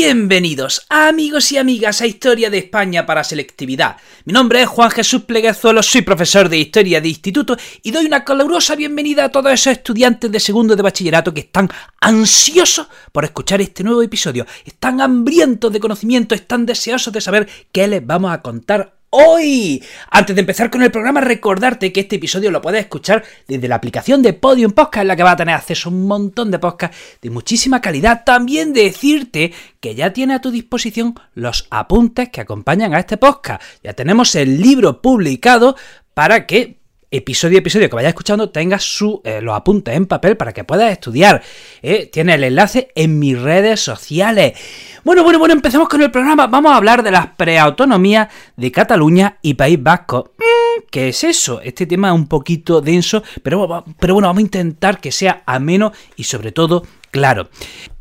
Bienvenidos 0.00 0.86
amigos 0.90 1.50
y 1.50 1.58
amigas 1.58 2.00
a 2.00 2.06
Historia 2.06 2.50
de 2.50 2.58
España 2.58 3.04
para 3.04 3.24
Selectividad. 3.24 3.96
Mi 4.26 4.32
nombre 4.32 4.62
es 4.62 4.68
Juan 4.68 4.92
Jesús 4.92 5.22
Pleguezuelo, 5.22 5.82
soy 5.82 6.02
profesor 6.02 6.48
de 6.48 6.56
Historia 6.56 7.00
de 7.00 7.08
Instituto 7.08 7.56
y 7.82 7.90
doy 7.90 8.06
una 8.06 8.22
calurosa 8.22 8.76
bienvenida 8.76 9.24
a 9.24 9.32
todos 9.32 9.52
esos 9.52 9.72
estudiantes 9.72 10.30
de 10.30 10.38
segundo 10.38 10.76
de 10.76 10.82
bachillerato 10.82 11.34
que 11.34 11.40
están 11.40 11.68
ansiosos 12.00 12.86
por 13.10 13.24
escuchar 13.24 13.60
este 13.60 13.82
nuevo 13.82 14.00
episodio, 14.00 14.46
están 14.64 15.00
hambrientos 15.00 15.72
de 15.72 15.80
conocimiento, 15.80 16.36
están 16.36 16.64
deseosos 16.64 17.12
de 17.12 17.20
saber 17.20 17.48
qué 17.72 17.88
les 17.88 18.06
vamos 18.06 18.30
a 18.30 18.40
contar 18.40 18.97
hoy. 19.10 19.82
Antes 20.10 20.34
de 20.36 20.40
empezar 20.40 20.70
con 20.70 20.82
el 20.82 20.90
programa, 20.90 21.20
recordarte 21.20 21.92
que 21.92 22.00
este 22.00 22.16
episodio 22.16 22.50
lo 22.50 22.60
puedes 22.60 22.80
escuchar 22.80 23.24
desde 23.46 23.68
la 23.68 23.76
aplicación 23.76 24.22
de 24.22 24.32
Podium 24.32 24.72
Podcast, 24.72 25.02
en 25.02 25.08
la 25.08 25.16
que 25.16 25.22
vas 25.22 25.34
a 25.34 25.36
tener 25.36 25.54
acceso 25.54 25.88
a 25.88 25.92
un 25.92 26.06
montón 26.06 26.50
de 26.50 26.58
podcasts 26.58 26.96
de 27.22 27.30
muchísima 27.30 27.80
calidad. 27.80 28.24
También 28.24 28.72
decirte 28.72 29.52
que 29.80 29.94
ya 29.94 30.12
tiene 30.12 30.34
a 30.34 30.40
tu 30.40 30.50
disposición 30.50 31.14
los 31.34 31.66
apuntes 31.70 32.28
que 32.30 32.40
acompañan 32.40 32.94
a 32.94 33.00
este 33.00 33.16
podcast. 33.16 33.62
Ya 33.82 33.92
tenemos 33.92 34.34
el 34.34 34.60
libro 34.60 35.00
publicado 35.00 35.76
para 36.14 36.46
que 36.46 36.77
episodio 37.10 37.58
a 37.58 37.60
episodio 37.60 37.88
que 37.88 37.96
vayas 37.96 38.10
escuchando 38.10 38.50
tengas 38.50 38.82
su, 38.82 39.20
eh, 39.24 39.40
los 39.40 39.54
apuntes 39.54 39.96
en 39.96 40.06
papel 40.06 40.36
para 40.36 40.52
que 40.52 40.64
puedas 40.64 40.92
estudiar. 40.92 41.42
¿eh? 41.82 42.06
Tiene 42.12 42.34
el 42.34 42.44
enlace 42.44 42.90
en 42.94 43.18
mis 43.18 43.40
redes 43.40 43.80
sociales. 43.80 44.58
Bueno, 45.04 45.22
bueno, 45.22 45.38
bueno, 45.38 45.54
empecemos 45.54 45.88
con 45.88 46.02
el 46.02 46.10
programa. 46.10 46.46
Vamos 46.46 46.72
a 46.72 46.76
hablar 46.76 47.02
de 47.02 47.10
las 47.10 47.28
preautonomías 47.28 48.28
de 48.56 48.70
Cataluña 48.70 49.38
y 49.40 49.54
País 49.54 49.82
Vasco. 49.82 50.32
Mm, 50.36 50.82
¿Qué 50.90 51.08
es 51.08 51.24
eso? 51.24 51.60
Este 51.62 51.86
tema 51.86 52.08
es 52.08 52.14
un 52.14 52.28
poquito 52.28 52.80
denso, 52.80 53.22
pero, 53.42 53.84
pero 53.98 54.14
bueno, 54.14 54.28
vamos 54.28 54.40
a 54.40 54.42
intentar 54.42 55.00
que 55.00 55.12
sea 55.12 55.42
ameno 55.46 55.92
y 56.16 56.24
sobre 56.24 56.52
todo 56.52 56.82
claro. 57.10 57.48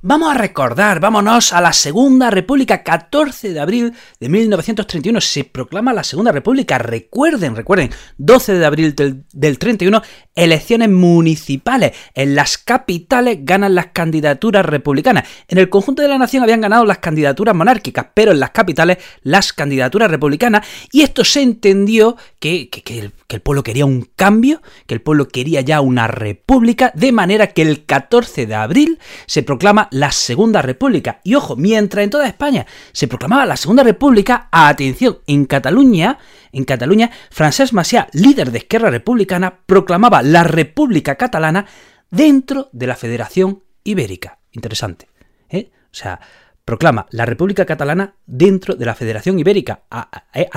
Vamos 0.10 0.32
a 0.34 0.38
recordar, 0.38 1.00
vámonos 1.00 1.52
a 1.54 1.60
la 1.60 1.74
Segunda 1.74 2.30
República, 2.30 2.84
14 2.84 3.52
de 3.52 3.60
abril 3.60 3.94
de 4.20 4.30
1931 4.30 5.20
se 5.20 5.44
proclama 5.44 5.92
la 5.92 6.04
Segunda 6.04 6.32
República. 6.32 6.78
Recuerden, 6.78 7.56
recuerden, 7.56 7.90
12 8.18 8.54
de 8.54 8.66
abril 8.66 8.96
del, 8.96 9.60
31, 9.60 10.02
elecciones 10.36 10.90
municipales. 10.90 11.94
En 12.14 12.36
las 12.36 12.60
capitales 12.60 13.40
ganan 13.42 13.76
las 13.76 13.88
candidaturas 13.88 14.66
republicanas. 14.66 15.28
En 15.48 15.58
el 15.58 15.68
conjunto 15.68 16.04
de 16.04 16.08
la 16.08 16.20
nación 16.20 16.44
habían 16.44 16.62
ganado 16.62 16.86
las 16.86 17.00
candidaturas 17.00 17.56
monárquicas, 17.56 18.06
pero 18.14 18.32
en 18.32 18.40
las 18.40 18.52
capitales 18.52 19.00
las 19.24 19.52
candidaturas 19.52 20.12
republicanas. 20.12 20.66
Y 20.92 21.02
esto 21.02 21.26
se 21.26 21.42
entendió 21.42 22.18
que, 22.40 22.70
que 22.70 23.12
el 23.28 23.42
pueblo 23.42 23.64
quería 23.64 23.86
un 23.86 24.08
cambio, 24.16 24.62
que 24.86 24.94
el 24.94 25.02
pueblo 25.02 25.28
quería 25.28 25.62
ya 25.62 25.82
una 25.82 26.08
república, 26.08 26.94
de 26.96 27.12
manera 27.12 27.48
que 27.48 27.64
el 27.64 27.84
14 27.84 28.46
de 28.46 28.56
abril 28.56 28.97
se 29.26 29.44
proclama 29.44 29.88
la 29.92 30.12
Segunda 30.12 30.62
República. 30.62 31.22
Y 31.24 31.36
ojo, 31.36 31.56
mientras 31.56 32.04
en 32.04 32.10
toda 32.10 32.28
España 32.28 32.66
se 32.92 33.08
proclamaba 33.08 33.46
la 33.46 33.58
Segunda 33.58 33.84
República, 33.84 34.48
atención, 34.52 35.20
en 35.28 35.46
Cataluña, 35.46 36.18
en 36.52 36.64
Cataluña, 36.64 37.12
Francesc 37.32 37.74
Macià, 37.74 38.08
líder 38.14 38.52
de 38.52 38.60
Esquerra 38.60 38.90
Republicana, 38.90 39.60
proclamaba 39.66 40.22
la 40.22 40.44
República 40.44 41.16
Catalana 41.16 41.66
dentro 42.10 42.70
de 42.72 42.88
la 42.88 42.96
Federación 42.96 43.64
Ibérica. 43.84 44.40
Interesante. 44.52 45.08
¿eh? 45.50 45.72
O 45.92 45.96
sea, 45.96 46.20
proclama 46.68 47.06
la 47.12 47.26
República 47.26 47.66
Catalana 47.66 48.16
dentro 48.26 48.76
de 48.76 48.86
la 48.86 48.94
Federación 48.94 49.40
Ibérica, 49.40 49.84
a, 49.90 50.10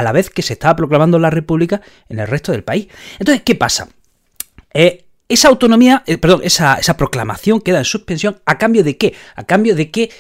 la 0.03 0.13
vez 0.13 0.29
que 0.29 0.43
se 0.43 0.55
estaba 0.55 0.75
proclamando 0.75 1.21
la 1.21 1.31
República 1.31 1.81
en 2.09 2.19
el 2.19 2.27
resto 2.27 2.51
del 2.51 2.65
país. 2.65 2.89
Entonces, 3.21 3.45
¿qué 3.45 3.55
pasa? 3.55 3.89
Eh, 4.75 5.07
esa 5.31 5.49
autonomía, 5.49 6.03
eh, 6.07 6.19
perdón, 6.19 6.41
esa, 6.45 6.75
esa 6.75 6.97
proclamación 6.97 7.61
queda 7.61 7.79
en 7.79 7.85
suspensión 7.85 8.41
a 8.45 8.59
cambio 8.59 8.85
de 8.85 8.97
qué? 8.97 9.15
A 9.37 9.45
cambio 9.45 9.75
de 9.75 9.91
que 9.91 10.11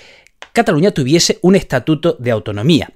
Cataluña 0.53 0.91
tuviese 0.91 1.38
un 1.43 1.56
estatuto 1.56 2.16
de 2.19 2.31
autonomía. 2.31 2.93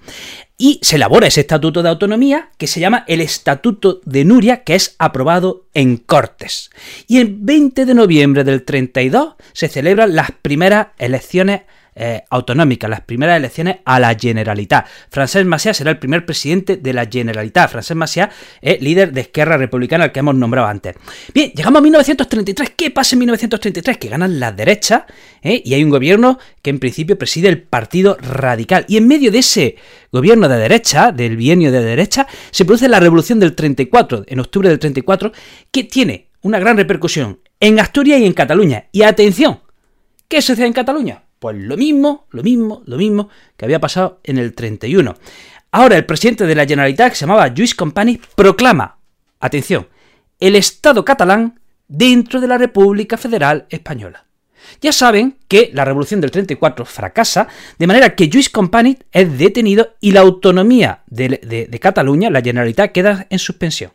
Y 0.57 0.79
se 0.83 0.97
elabora 0.97 1.27
ese 1.27 1.41
estatuto 1.41 1.83
de 1.83 1.89
autonomía 1.89 2.51
que 2.59 2.67
se 2.67 2.81
llama 2.81 3.05
el 3.09 3.21
Estatuto 3.21 4.01
de 4.05 4.25
Nuria, 4.25 4.63
que 4.63 4.75
es 4.77 4.95
aprobado 4.99 5.67
en 5.75 5.97
Cortes. 5.97 6.71
Y 7.09 7.19
el 7.19 7.37
20 7.37 7.85
de 7.85 7.95
noviembre 7.95 8.45
del 8.45 8.65
32 8.65 9.35
se 9.53 9.69
celebran 9.69 10.15
las 10.15 10.31
primeras 10.31 10.89
elecciones 10.99 11.63
eh, 11.95 12.23
autonómicas, 12.31 12.91
las 12.91 13.03
primeras 13.03 13.37
elecciones 13.37 13.77
a 13.85 14.01
la 14.01 14.15
Generalitat. 14.15 14.87
Francesc 15.11 15.47
Macià 15.47 15.75
será 15.75 15.91
el 15.91 15.99
primer 15.99 16.27
presidente 16.27 16.77
de 16.77 16.93
la 16.93 17.07
Generalitat. 17.07 17.71
Francesc 17.71 17.97
Macià 17.97 18.31
es 18.61 18.81
líder 18.81 19.13
de 19.13 19.23
Esquerra 19.23 19.57
Republicana, 19.57 20.05
al 20.05 20.13
que 20.13 20.21
hemos 20.21 20.35
nombrado 20.35 20.67
antes. 20.67 20.97
Bien, 21.33 21.53
llegamos 21.53 21.79
a 21.79 21.83
1933. 21.83 22.73
¿Qué 22.77 22.91
pasa 22.91 23.15
en 23.15 23.21
1933? 23.21 23.99
Que 23.99 24.09
ganan 24.09 24.41
las 24.41 24.57
derechas 24.57 25.05
¿eh? 25.43 25.63
y 25.65 25.75
hay 25.75 25.85
un 25.85 25.91
gobierno 25.91 26.39
que 26.63 26.71
en 26.71 26.79
principio 26.79 27.19
preside 27.19 27.49
el 27.49 27.63
Partido 27.63 28.17
Radical. 28.21 28.85
Y 28.89 28.97
en 28.97 29.07
medio 29.07 29.31
de 29.31 29.39
ese 29.39 29.77
gobierno 30.13 30.49
de 30.49 30.57
derecha, 30.57 31.13
del 31.13 31.37
bienio 31.37 31.71
de 31.73 31.83
derecha, 31.83 32.27
se 32.51 32.65
produce 32.65 32.89
la 32.89 33.01
Revolución 33.01 33.41
del 33.41 33.55
34, 33.55 34.25
en 34.27 34.41
octubre 34.41 34.69
del 34.69 34.79
34, 34.79 35.33
que 35.71 35.85
tiene 35.85 36.31
una 36.43 36.59
gran 36.59 36.77
repercusión 36.77 37.41
en 37.61 37.81
Asturias 37.81 38.21
y 38.21 38.27
en 38.27 38.33
Cataluña. 38.33 38.89
Y 38.93 39.03
atención, 39.03 39.61
¿qué 40.29 40.43
sucede 40.43 40.67
en 40.67 40.73
Cataluña? 40.73 41.24
Pues 41.45 41.59
lo 41.59 41.77
mismo, 41.77 42.27
lo 42.31 42.43
mismo, 42.43 42.83
lo 42.87 42.97
mismo 42.97 43.29
que 43.59 43.67
había 43.67 43.79
pasado 43.79 44.19
en 44.25 44.39
el 44.39 44.55
31. 44.55 45.15
Ahora 45.73 45.99
el 45.99 46.07
presidente 46.07 46.47
de 46.47 46.55
la 46.55 46.65
Generalitat, 46.65 47.11
que 47.11 47.17
se 47.17 47.27
llamaba 47.27 47.49
Lluís 47.49 47.75
Companys, 47.75 48.19
proclama, 48.35 48.97
atención, 49.41 49.87
el 50.41 50.57
Estado 50.57 51.05
catalán 51.05 51.61
dentro 51.87 52.41
de 52.41 52.49
la 52.49 52.57
República 52.57 53.19
Federal 53.19 53.67
Española. 53.69 54.25
Ya 54.81 54.91
saben 54.91 55.37
que 55.47 55.71
la 55.75 55.85
revolución 55.85 56.23
del 56.23 56.31
34 56.31 56.87
fracasa, 56.87 57.47
de 57.79 57.87
manera 57.87 58.15
que 58.15 58.31
Lluís 58.31 58.49
Companys 58.49 59.01
es 59.13 59.37
detenido 59.37 59.97
y 60.01 60.13
la 60.13 60.21
autonomía 60.21 61.03
de, 61.09 61.79
Cataluña, 61.79 62.31
la 62.31 62.41
Generalitat, 62.41 62.91
queda 62.91 63.27
en 63.29 63.39
suspensión. 63.39 63.93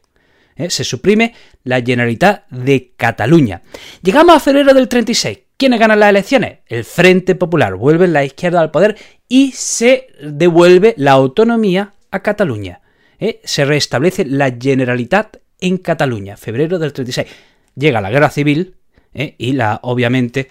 ¿Eh? 0.60 0.70
Se 0.70 0.84
suprime 0.84 1.34
la 1.64 1.82
Generalitat 1.82 2.48
de 2.50 2.94
Cataluña. 2.96 3.64
Llegamos 4.04 4.36
a 4.36 4.40
febrero 4.40 4.74
del 4.76 4.88
36. 4.88 5.40
¿Quiénes 5.58 5.80
ganan 5.80 6.00
las 6.00 6.10
elecciones? 6.10 6.60
El 6.68 6.84
Frente 6.84 7.36
Popular. 7.36 7.76
Vuelve 7.76 8.08
la 8.08 8.24
izquierda 8.24 8.62
al 8.62 8.72
poder 8.72 8.96
y 9.28 9.52
se 9.54 10.08
devuelve 10.22 10.94
la 10.98 11.14
autonomía 11.14 11.94
a 12.12 12.22
Cataluña. 12.22 12.82
¿eh? 13.20 13.42
Se 13.44 13.66
restablece 13.66 14.26
la 14.26 14.56
Generalitat 14.58 15.38
en 15.60 15.78
Cataluña, 15.78 16.38
febrero 16.38 16.78
del 16.80 16.94
36. 16.94 17.28
Llega 17.76 18.02
la 18.02 18.12
guerra 18.12 18.30
civil 18.30 18.76
¿eh? 19.14 19.36
y 19.38 19.54
la, 19.54 19.80
obviamente 19.84 20.50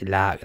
la, 0.00 0.38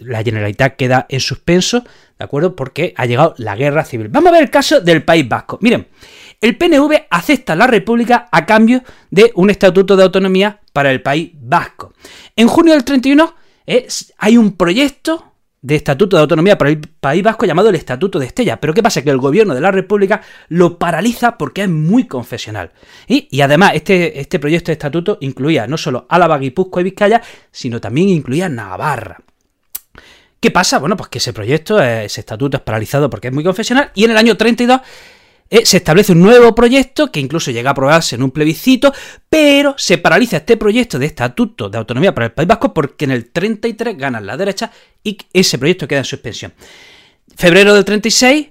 la, 0.00 0.22
Generalitat 0.22 0.76
queda 0.76 1.06
en 1.10 1.20
suspenso, 1.20 1.84
¿de 2.18 2.24
acuerdo? 2.24 2.56
Porque 2.56 2.94
ha 2.96 3.04
llegado 3.04 3.34
la 3.36 3.56
guerra 3.56 3.84
civil. 3.84 4.08
Vamos 4.08 4.28
a 4.28 4.32
ver 4.32 4.44
el 4.44 4.50
caso 4.50 4.80
del 4.80 5.02
País 5.02 5.28
Vasco. 5.28 5.58
Miren, 5.60 5.88
el 6.40 6.56
PNV 6.56 7.06
acepta 7.10 7.54
la 7.56 7.66
República 7.66 8.28
a 8.30 8.46
cambio 8.46 8.82
de 9.10 9.32
un 9.34 9.50
estatuto 9.50 9.96
de 9.96 10.04
autonomía 10.04 10.60
para 10.72 10.90
el 10.90 11.02
País 11.02 11.32
Vasco. 11.34 11.92
En 12.36 12.48
junio 12.48 12.74
del 12.74 12.84
31 12.84 13.34
hay 14.18 14.36
un 14.36 14.52
proyecto 14.56 15.34
de 15.64 15.76
Estatuto 15.76 16.16
de 16.16 16.20
Autonomía 16.20 16.58
para 16.58 16.70
el 16.70 16.78
País 16.78 17.22
Vasco 17.22 17.46
llamado 17.46 17.70
el 17.70 17.74
Estatuto 17.74 18.18
de 18.18 18.26
Estella. 18.26 18.60
Pero 18.60 18.74
¿qué 18.74 18.82
pasa? 18.82 19.00
Que 19.00 19.08
el 19.08 19.16
gobierno 19.16 19.54
de 19.54 19.62
la 19.62 19.70
República 19.70 20.20
lo 20.48 20.78
paraliza 20.78 21.38
porque 21.38 21.62
es 21.62 21.70
muy 21.70 22.06
confesional. 22.06 22.72
Y, 23.08 23.40
además, 23.40 23.72
este, 23.74 24.20
este 24.20 24.38
proyecto 24.38 24.66
de 24.66 24.74
estatuto 24.74 25.16
incluía 25.22 25.66
no 25.66 25.78
solo 25.78 26.04
Álava, 26.10 26.36
Guipúzcoa 26.36 26.82
y 26.82 26.84
Vizcaya, 26.84 27.22
sino 27.50 27.80
también 27.80 28.10
incluía 28.10 28.50
Navarra. 28.50 29.22
¿Qué 30.38 30.50
pasa? 30.50 30.78
Bueno, 30.78 30.98
pues 30.98 31.08
que 31.08 31.16
ese 31.16 31.32
proyecto, 31.32 31.80
ese 31.82 32.20
estatuto 32.20 32.58
es 32.58 32.62
paralizado 32.62 33.08
porque 33.08 33.28
es 33.28 33.34
muy 33.34 33.42
confesional 33.42 33.90
y 33.94 34.04
en 34.04 34.10
el 34.10 34.18
año 34.18 34.36
32 34.36 34.82
eh, 35.50 35.64
se 35.66 35.76
establece 35.76 36.12
un 36.12 36.20
nuevo 36.20 36.54
proyecto 36.54 37.12
que 37.12 37.20
incluso 37.20 37.50
llega 37.50 37.70
a 37.70 37.72
aprobarse 37.72 38.16
en 38.16 38.22
un 38.22 38.30
plebiscito, 38.30 38.92
pero 39.28 39.74
se 39.76 39.98
paraliza 39.98 40.38
este 40.38 40.56
proyecto 40.56 40.98
de 40.98 41.06
estatuto 41.06 41.68
de 41.68 41.78
autonomía 41.78 42.14
para 42.14 42.26
el 42.26 42.32
País 42.32 42.48
Vasco 42.48 42.72
porque 42.72 43.04
en 43.04 43.10
el 43.10 43.30
33 43.30 43.96
ganan 43.96 44.26
la 44.26 44.36
derecha 44.36 44.70
y 45.02 45.18
ese 45.32 45.58
proyecto 45.58 45.86
queda 45.86 46.00
en 46.00 46.04
suspensión. 46.04 46.54
Febrero 47.36 47.74
del 47.74 47.84
36 47.84 48.48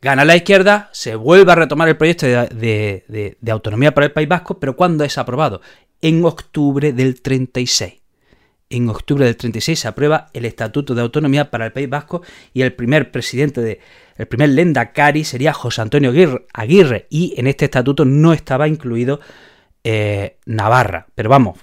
gana 0.00 0.24
la 0.24 0.36
izquierda, 0.36 0.90
se 0.92 1.16
vuelve 1.16 1.50
a 1.50 1.54
retomar 1.54 1.88
el 1.88 1.96
proyecto 1.96 2.26
de, 2.26 3.36
de 3.40 3.50
autonomía 3.50 3.94
para 3.94 4.06
el 4.06 4.12
País 4.12 4.28
Vasco, 4.28 4.60
pero 4.60 4.76
¿cuándo 4.76 5.02
es 5.02 5.16
aprobado? 5.16 5.62
En 6.02 6.22
octubre 6.24 6.92
del 6.92 7.22
36. 7.22 8.03
En 8.70 8.88
octubre 8.88 9.24
del 9.24 9.36
36 9.36 9.78
se 9.78 9.88
aprueba 9.88 10.28
el 10.32 10.44
Estatuto 10.44 10.94
de 10.94 11.02
Autonomía 11.02 11.50
para 11.50 11.66
el 11.66 11.72
País 11.72 11.88
Vasco 11.88 12.22
y 12.52 12.62
el 12.62 12.72
primer 12.72 13.10
presidente 13.10 13.60
de 13.60 13.80
el 14.16 14.26
primer 14.26 14.50
lendakari 14.50 15.24
sería 15.24 15.52
José 15.52 15.82
Antonio 15.82 16.12
Aguirre, 16.52 17.06
y 17.10 17.34
en 17.36 17.46
este 17.46 17.64
estatuto 17.64 18.04
no 18.04 18.32
estaba 18.32 18.68
incluido 18.68 19.20
eh, 19.82 20.38
Navarra, 20.46 21.08
pero 21.14 21.28
vamos, 21.28 21.58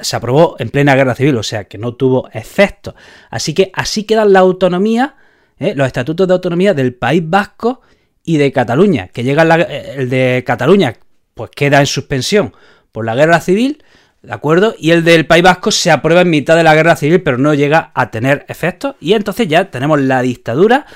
se 0.00 0.16
aprobó 0.16 0.56
en 0.58 0.70
plena 0.70 0.94
guerra 0.94 1.14
civil, 1.14 1.36
o 1.36 1.42
sea 1.42 1.64
que 1.64 1.76
no 1.76 1.94
tuvo 1.94 2.30
efecto. 2.32 2.94
Así 3.30 3.52
que 3.52 3.70
así 3.74 4.04
quedan 4.04 4.32
la 4.32 4.38
autonomía, 4.38 5.16
eh, 5.58 5.74
los 5.76 5.86
estatutos 5.86 6.26
de 6.26 6.34
autonomía 6.34 6.72
del 6.72 6.94
País 6.94 7.22
Vasco 7.24 7.82
y 8.24 8.38
de 8.38 8.52
Cataluña, 8.52 9.08
que 9.08 9.22
llega 9.22 9.44
eh, 9.60 9.94
el 9.98 10.08
de 10.08 10.42
Cataluña, 10.46 10.96
pues 11.34 11.50
queda 11.50 11.80
en 11.80 11.86
suspensión 11.86 12.54
por 12.90 13.04
la 13.04 13.14
guerra 13.14 13.40
civil, 13.40 13.84
¿de 14.22 14.32
acuerdo? 14.32 14.74
Y 14.78 14.90
el 14.90 15.04
del 15.04 15.26
País 15.26 15.42
Vasco 15.42 15.70
se 15.70 15.90
aprueba 15.90 16.22
en 16.22 16.30
mitad 16.30 16.56
de 16.56 16.62
la 16.62 16.74
guerra 16.74 16.96
civil, 16.96 17.22
pero 17.22 17.38
no 17.38 17.54
llega 17.54 17.90
a 17.94 18.10
tener 18.10 18.44
efectos. 18.48 18.94
Y 19.00 19.14
entonces 19.14 19.48
ya 19.48 19.70
tenemos 19.70 20.00
la 20.00 20.22
dictadura 20.22 20.86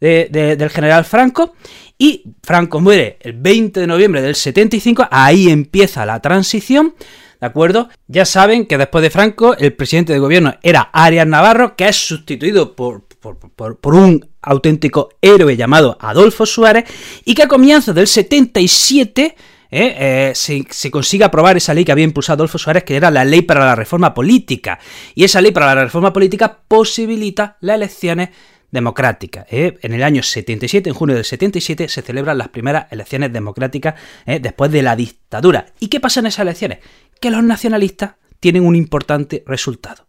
del 0.00 0.70
general 0.70 1.04
Franco. 1.04 1.54
Y 1.98 2.24
Franco 2.42 2.80
muere 2.80 3.18
el 3.20 3.34
20 3.34 3.80
de 3.80 3.86
noviembre 3.86 4.20
del 4.20 4.34
75, 4.34 5.08
ahí 5.10 5.48
empieza 5.48 6.04
la 6.04 6.20
transición. 6.20 6.94
¿De 7.40 7.46
acuerdo? 7.46 7.88
Ya 8.06 8.24
saben 8.24 8.66
que 8.66 8.78
después 8.78 9.02
de 9.02 9.10
Franco, 9.10 9.56
el 9.56 9.72
presidente 9.74 10.12
de 10.12 10.18
gobierno 10.18 10.54
era 10.62 10.90
Arias 10.92 11.26
Navarro, 11.26 11.76
que 11.76 11.88
es 11.88 11.96
sustituido 11.96 12.74
por, 12.74 13.04
por, 13.04 13.94
un 13.94 14.28
auténtico 14.42 15.10
héroe 15.20 15.56
llamado 15.56 15.96
Adolfo 16.00 16.46
Suárez, 16.46 16.84
y 17.24 17.34
que 17.34 17.44
a 17.44 17.48
comienzos 17.48 17.94
del 17.94 18.06
77 18.06 19.36
¿eh? 19.74 20.30
Eh, 20.30 20.32
se, 20.34 20.90
consigue 20.90 21.24
aprobar 21.24 21.56
esa 21.56 21.74
ley 21.74 21.84
que 21.84 21.92
había 21.92 22.04
impulsado 22.04 22.36
Adolfo 22.36 22.58
Suárez, 22.58 22.84
que 22.84 22.96
era 22.96 23.10
la 23.10 23.24
ley 23.24 23.42
para 23.42 23.64
la 23.64 23.74
reforma 23.74 24.14
política. 24.14 24.78
Y 25.14 25.24
esa 25.24 25.40
ley 25.40 25.50
para 25.50 25.74
la 25.74 25.84
reforma 25.84 26.12
política 26.12 26.60
posibilita 26.68 27.56
las 27.60 27.76
elecciones 27.76 28.30
democráticas. 28.70 29.46
¿eh? 29.50 29.78
En 29.82 29.92
el 29.92 30.02
año 30.02 30.22
77, 30.22 30.88
en 30.88 30.94
junio 30.94 31.16
del 31.16 31.24
77, 31.24 31.88
se 31.88 32.02
celebran 32.02 32.38
las 32.38 32.48
primeras 32.48 32.86
elecciones 32.90 33.32
democráticas 33.32 33.94
después 34.26 34.70
de 34.70 34.82
la 34.82 34.96
dictadura. 34.96 35.66
¿Y 35.80 35.88
qué 35.88 36.00
pasa 36.00 36.20
en 36.20 36.26
esas 36.26 36.40
elecciones? 36.40 36.78
Que 37.20 37.30
los 37.30 37.42
nacionalistas 37.42 38.14
tienen 38.40 38.64
un 38.64 38.76
importante 38.76 39.44
resultado 39.46 40.06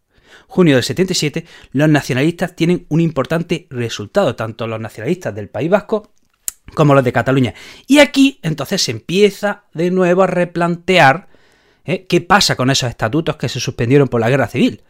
junio 0.47 0.75
del 0.75 0.83
77, 0.83 1.45
los 1.71 1.89
nacionalistas 1.89 2.55
tienen 2.55 2.85
un 2.89 3.01
importante 3.01 3.67
resultado, 3.69 4.35
tanto 4.35 4.67
los 4.67 4.79
nacionalistas 4.79 5.33
del 5.35 5.49
País 5.49 5.69
Vasco 5.69 6.13
como 6.73 6.93
los 6.93 7.03
de 7.03 7.13
Cataluña. 7.13 7.53
Y 7.87 7.99
aquí 7.99 8.39
entonces 8.41 8.83
se 8.83 8.91
empieza 8.91 9.63
de 9.73 9.91
nuevo 9.91 10.23
a 10.23 10.27
replantear 10.27 11.27
¿eh? 11.85 12.05
qué 12.07 12.21
pasa 12.21 12.55
con 12.55 12.69
esos 12.69 12.89
estatutos 12.89 13.35
que 13.37 13.49
se 13.49 13.59
suspendieron 13.59 14.07
por 14.07 14.21
la 14.21 14.29
guerra 14.29 14.47
civil. 14.47 14.81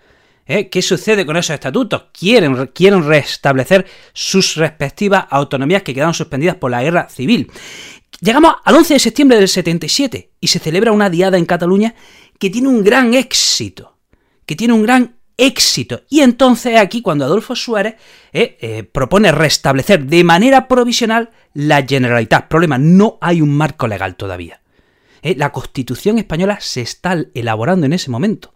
¿Eh? 0.48 0.70
¿Qué 0.70 0.82
sucede 0.82 1.26
con 1.26 1.38
esos 1.38 1.56
estatutos? 1.56 2.06
Quieren, 2.12 2.68
quieren 2.68 3.06
restablecer 3.08 3.86
sus 4.14 4.56
respectivas 4.56 5.26
autonomías 5.30 5.82
que 5.82 5.94
quedaron 5.94 6.14
suspendidas 6.14 6.56
por 6.56 6.72
la 6.72 6.84
guerra 6.84 7.10
civil. 7.10 7.52
Llegamos 8.22 8.54
al 8.64 8.76
11 8.76 8.94
de 8.94 9.00
septiembre 9.00 9.38
del 9.38 9.48
77 9.48 10.32
y 10.40 10.48
se 10.48 10.60
celebra 10.60 10.92
una 10.92 11.10
diada 11.10 11.38
en 11.38 11.46
Cataluña 11.46 11.96
que 12.40 12.50
tiene 12.50 12.70
un 12.70 12.84
gran 12.84 13.14
éxito, 13.14 13.98
que 14.46 14.56
tiene 14.56 14.74
un 14.74 14.84
gran 14.84 15.16
éxito. 15.38 16.02
Y 16.10 16.22
entonces 16.22 16.80
aquí 16.80 17.02
cuando 17.02 17.26
Adolfo 17.26 17.56
Suárez 17.56 17.96
eh, 18.32 18.58
eh, 18.62 18.84
propone 18.84 19.32
restablecer 19.32 20.06
de 20.06 20.24
manera 20.24 20.68
provisional 20.68 21.32
la 21.54 21.86
Generalitat. 21.86 22.48
Problema, 22.48 22.78
no 22.78 23.18
hay 23.22 23.42
un 23.42 23.56
marco 23.56 23.88
legal 23.88 24.16
todavía. 24.16 24.62
Eh, 25.22 25.36
la 25.38 25.52
Constitución 25.52 26.18
española 26.18 26.58
se 26.62 26.82
está 26.82 27.18
elaborando 27.34 27.86
en 27.86 27.94
ese 27.94 28.12
momento. 28.12 28.54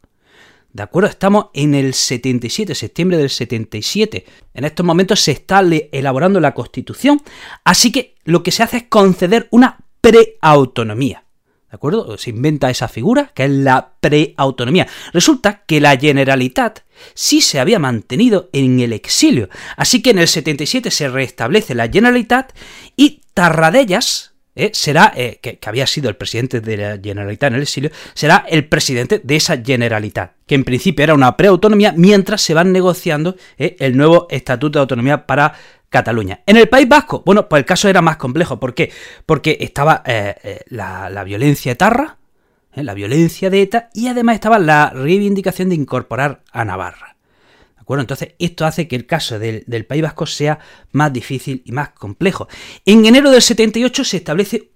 ¿De 0.71 0.83
acuerdo? 0.83 1.09
Estamos 1.09 1.47
en 1.55 1.73
el 1.73 1.95
77, 1.95 2.75
septiembre 2.75 3.17
del 3.17 3.31
77. 3.31 4.25
En 4.53 4.65
estos 4.65 4.85
momentos 4.85 5.19
se 5.19 5.31
está 5.31 5.61
elaborando 5.91 6.39
la 6.39 6.53
Constitución. 6.53 7.21
Así 7.63 7.91
que 7.91 8.15
lo 8.23 8.43
que 8.43 8.51
se 8.51 8.61
hace 8.61 8.77
es 8.77 8.83
conceder 8.83 9.47
una 9.49 9.79
preautonomía. 9.99 11.23
¿De 11.69 11.75
acuerdo? 11.75 12.17
Se 12.17 12.31
inventa 12.31 12.71
esa 12.71 12.87
figura, 12.87 13.31
que 13.35 13.45
es 13.45 13.51
la 13.51 13.93
preautonomía. 13.99 14.87
Resulta 15.13 15.63
que 15.67 15.79
la 15.79 15.95
Generalitat 15.97 16.79
sí 17.13 17.41
se 17.41 17.59
había 17.59 17.77
mantenido 17.77 18.49
en 18.53 18.79
el 18.79 18.91
exilio. 18.91 19.49
Así 19.77 20.01
que 20.01 20.09
en 20.09 20.19
el 20.19 20.27
77 20.27 20.89
se 20.89 21.09
restablece 21.09 21.75
la 21.75 21.87
Generalitat 21.87 22.53
y 22.95 23.21
Tarradellas 23.35 24.33
eh, 24.55 24.71
será, 24.73 25.13
eh, 25.15 25.39
que, 25.41 25.59
había 25.65 25.87
sido 25.87 26.09
el 26.09 26.15
presidente 26.15 26.59
de 26.59 26.77
la 26.77 26.99
Generalitat 27.01 27.49
en 27.49 27.55
el 27.55 27.61
exilio, 27.61 27.91
será 28.13 28.45
el 28.49 28.67
presidente 28.67 29.21
de 29.23 29.35
esa 29.35 29.61
Generalitat, 29.63 30.33
que 30.45 30.55
en 30.55 30.63
principio 30.63 31.03
era 31.03 31.13
una 31.13 31.37
preautonomía, 31.37 31.93
mientras 31.95 32.41
se 32.41 32.53
van 32.53 32.71
negociando 32.71 33.35
eh, 33.57 33.75
el 33.79 33.95
nuevo 33.95 34.27
Estatuto 34.29 34.79
de 34.79 34.81
Autonomía 34.81 35.25
para 35.25 35.53
Cataluña. 35.89 36.41
En 36.45 36.57
el 36.57 36.67
País 36.67 36.87
Vasco, 36.89 37.23
bueno, 37.25 37.47
pues 37.47 37.61
el 37.61 37.65
caso 37.65 37.87
era 37.87 38.01
más 38.01 38.17
complejo. 38.17 38.59
¿Por 38.59 38.73
qué? 38.73 38.91
Porque 39.25 39.57
estaba 39.61 40.03
eh, 40.05 40.61
la, 40.67 41.23
violencia 41.23 41.71
etarra, 41.71 42.17
la 42.73 42.93
violencia 42.93 43.49
de 43.49 43.61
ETA, 43.61 43.89
y 43.93 44.07
además 44.07 44.35
estaba 44.35 44.59
la 44.59 44.89
reivindicación 44.89 45.69
de 45.69 45.75
incorporar 45.75 46.41
a 46.51 46.65
Navarra. 46.65 47.15
¿De 47.89 47.93
acuerdo? 47.93 48.01
Entonces, 48.01 48.35
esto 48.39 48.65
hace 48.65 48.87
que 48.87 48.95
el 48.95 49.07
caso 49.07 49.39
del, 49.39 49.63
del 49.65 49.85
País 49.85 50.03
Vasco 50.03 50.25
sea 50.25 50.59
más 50.91 51.11
difícil 51.11 51.63
y 51.65 51.71
más 51.71 51.89
complejo. 51.89 52.47
En 52.85 53.05
enero 53.05 53.31
del 53.31 53.41
78 53.41 54.03
se 54.03 54.17
establece 54.17 54.71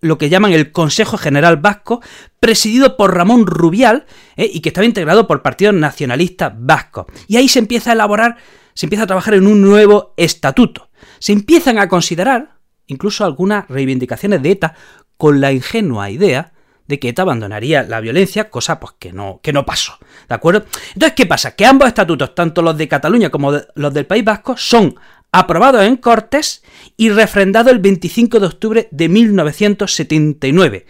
lo 0.00 0.18
que 0.18 0.28
llaman 0.28 0.52
el 0.52 0.70
Consejo 0.70 1.18
General 1.18 1.56
Vasco, 1.56 2.02
presidido 2.40 2.96
por 2.96 3.14
Ramón 3.14 3.46
Rubial 3.46 4.06
y 4.36 4.60
que 4.60 4.68
estaba 4.68 4.84
integrado 4.84 5.26
por 5.26 5.42
partidos 5.42 5.74
nacionalistas 5.74 6.52
vascos. 6.56 7.06
Y 7.26 7.36
ahí 7.36 7.48
se 7.48 7.58
empieza 7.58 7.90
a 7.90 7.94
elaborar 7.94 8.36
se 8.78 8.86
empieza 8.86 9.02
a 9.02 9.08
trabajar 9.08 9.34
en 9.34 9.48
un 9.48 9.60
nuevo 9.60 10.14
estatuto. 10.16 10.88
Se 11.18 11.32
empiezan 11.32 11.80
a 11.80 11.88
considerar 11.88 12.60
incluso 12.86 13.24
algunas 13.24 13.66
reivindicaciones 13.66 14.40
de 14.40 14.52
ETA 14.52 14.74
con 15.16 15.40
la 15.40 15.50
ingenua 15.50 16.10
idea 16.10 16.52
de 16.88 16.98
que 16.98 17.10
ETA 17.10 17.22
abandonaría 17.22 17.84
la 17.84 18.00
violencia, 18.00 18.50
cosa 18.50 18.80
pues 18.80 18.94
que 18.98 19.12
no, 19.12 19.40
que 19.42 19.52
no 19.52 19.64
pasó. 19.64 19.98
¿De 20.28 20.34
acuerdo? 20.34 20.64
Entonces, 20.94 21.14
¿qué 21.14 21.26
pasa? 21.26 21.54
Que 21.54 21.66
ambos 21.66 21.86
estatutos, 21.86 22.34
tanto 22.34 22.62
los 22.62 22.76
de 22.76 22.88
Cataluña 22.88 23.30
como 23.30 23.52
los 23.74 23.94
del 23.94 24.06
País 24.06 24.24
Vasco, 24.24 24.56
son 24.56 24.96
aprobados 25.30 25.82
en 25.82 25.96
Cortes 25.96 26.64
y 26.96 27.10
refrendados 27.10 27.72
el 27.72 27.78
25 27.78 28.40
de 28.40 28.46
octubre 28.46 28.88
de 28.90 29.08
1979. 29.08 30.86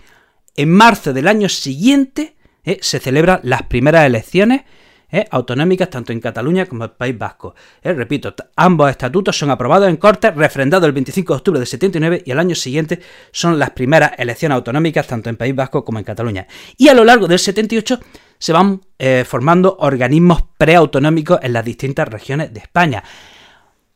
En 0.56 0.70
marzo 0.70 1.12
del 1.12 1.28
año 1.28 1.48
siguiente 1.48 2.36
eh, 2.64 2.78
se 2.80 3.00
celebran 3.00 3.40
las 3.42 3.62
primeras 3.64 4.06
elecciones 4.06 4.62
¿eh? 5.10 5.26
autonómicas 5.30 5.90
tanto 5.90 6.12
en 6.12 6.20
Cataluña 6.20 6.66
como 6.66 6.84
en 6.84 6.90
el 6.90 6.96
País 6.96 7.16
Vasco. 7.16 7.54
¿Eh? 7.82 7.92
repito, 7.92 8.34
ambos 8.56 8.90
estatutos 8.90 9.38
son 9.38 9.50
aprobados 9.50 9.88
en 9.88 9.96
Cortes, 9.96 10.34
refrendados 10.34 10.86
el 10.86 10.92
25 10.92 11.32
de 11.32 11.36
octubre 11.36 11.60
de 11.60 11.66
79 11.66 12.22
y 12.24 12.30
al 12.30 12.38
año 12.38 12.54
siguiente 12.54 13.00
son 13.32 13.58
las 13.58 13.70
primeras 13.70 14.12
elecciones 14.18 14.56
autonómicas 14.56 15.06
tanto 15.06 15.30
en 15.30 15.36
País 15.36 15.54
Vasco 15.54 15.84
como 15.84 15.98
en 15.98 16.04
Cataluña. 16.04 16.46
Y 16.76 16.88
a 16.88 16.94
lo 16.94 17.04
largo 17.04 17.26
del 17.26 17.38
78 17.38 18.00
se 18.38 18.52
van 18.52 18.80
eh, 18.98 19.24
formando 19.26 19.76
organismos 19.80 20.44
preautonómicos 20.56 21.40
en 21.42 21.52
las 21.52 21.64
distintas 21.64 22.08
regiones 22.08 22.52
de 22.52 22.60
España. 22.60 23.02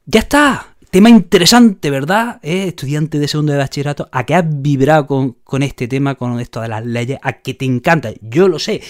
Ya 0.04 0.20
está, 0.20 0.71
Tema 0.92 1.08
interesante, 1.08 1.88
¿verdad? 1.88 2.38
Eh, 2.42 2.64
estudiante 2.68 3.18
de 3.18 3.26
segundo 3.26 3.52
de 3.52 3.58
bachillerato, 3.58 4.10
a 4.12 4.26
que 4.26 4.34
has 4.34 4.44
vibrado 4.46 5.06
con, 5.06 5.62
este 5.62 5.88
tema, 5.88 6.16
con 6.16 6.38
esto 6.38 6.60
de 6.60 6.68
las 6.68 6.84
leyes, 6.84 7.18
a 7.22 7.40
que 7.40 7.54
te 7.54 7.64
encanta, 7.64 8.12
yo 8.20 8.46
lo 8.46 8.58
sé. 8.58 8.82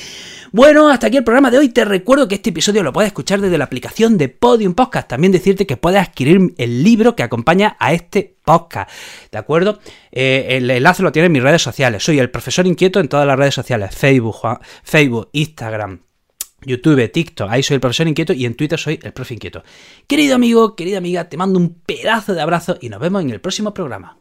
Bueno, 0.50 0.88
hasta 0.88 1.06
aquí 1.06 1.18
el 1.18 1.22
programa 1.22 1.52
de 1.52 1.58
hoy. 1.58 1.68
Te 1.68 1.84
recuerdo 1.84 2.26
que 2.26 2.34
este 2.34 2.50
episodio 2.50 2.82
lo 2.82 2.92
puedes 2.92 3.06
escuchar 3.06 3.40
desde 3.40 3.56
la 3.56 3.62
aplicación 3.62 4.18
de 4.18 4.28
Podium 4.28 4.74
Podcast. 4.74 5.06
También 5.10 5.30
decirte 5.30 5.64
que 5.64 5.76
puedes 5.76 6.02
adquirir 6.02 6.52
el 6.58 6.82
libro 6.82 7.14
que 7.14 7.22
acompaña 7.22 7.76
a 7.78 7.92
este 7.92 8.36
podcast. 8.44 8.90
¿De 9.30 9.38
acuerdo? 9.38 9.78
Eh, 10.10 10.46
el 10.56 10.68
enlace 10.72 11.04
lo 11.04 11.12
tienes 11.12 11.28
en 11.28 11.34
mis 11.34 11.42
redes 11.44 11.62
sociales. 11.62 12.02
Soy 12.02 12.18
el 12.18 12.30
profesor 12.30 12.66
inquieto 12.66 12.98
en 12.98 13.06
todas 13.06 13.28
las 13.28 13.38
redes 13.38 13.54
sociales: 13.54 13.94
Facebook, 13.94 14.38
Facebook 14.82 15.28
Instagram. 15.30 16.00
YouTube, 16.64 17.10
TikTok, 17.10 17.50
ahí 17.50 17.62
soy 17.62 17.76
el 17.76 17.80
profesor 17.80 18.08
inquieto 18.08 18.32
y 18.32 18.46
en 18.46 18.54
Twitter 18.54 18.78
soy 18.78 18.98
el 19.02 19.12
profe 19.12 19.34
inquieto. 19.34 19.62
Querido 20.06 20.34
amigo, 20.34 20.76
querida 20.76 20.98
amiga, 20.98 21.28
te 21.28 21.36
mando 21.36 21.58
un 21.58 21.74
pedazo 21.74 22.34
de 22.34 22.40
abrazo 22.40 22.78
y 22.80 22.88
nos 22.88 23.00
vemos 23.00 23.22
en 23.22 23.30
el 23.30 23.40
próximo 23.40 23.74
programa. 23.74 24.18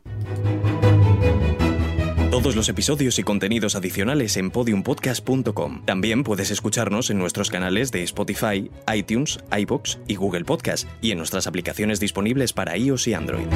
Todos 2.31 2.55
los 2.55 2.69
episodios 2.69 3.19
y 3.19 3.24
contenidos 3.24 3.75
adicionales 3.75 4.38
en 4.38 4.51
podiumpodcast.com. 4.51 5.86
También 5.86 6.24
puedes 6.24 6.50
escucharnos 6.50 7.10
en 7.10 7.19
nuestros 7.19 7.51
canales 7.51 7.91
de 7.91 8.03
Spotify, 8.03 8.71
iTunes, 8.95 9.38
iBox 9.55 10.00
y 10.07 10.15
Google 10.15 10.45
Podcast 10.45 10.88
y 11.01 11.12
en 11.12 11.17
nuestras 11.17 11.45
aplicaciones 11.45 12.00
disponibles 12.00 12.53
para 12.53 12.77
iOS 12.77 13.07
y 13.10 13.13
Android. 13.13 13.48